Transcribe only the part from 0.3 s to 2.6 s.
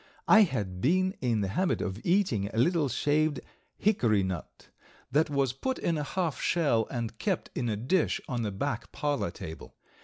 had been in the habit of eating a